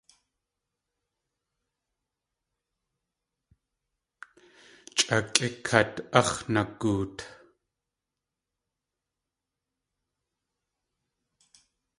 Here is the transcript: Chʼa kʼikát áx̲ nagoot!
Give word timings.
Chʼa 4.97 5.17
kʼikát 5.33 5.93
áx̲ 6.19 6.37
nagoot! 6.53 7.17